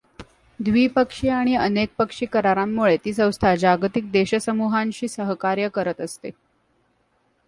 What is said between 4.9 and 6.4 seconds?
सहकार्य करत असते.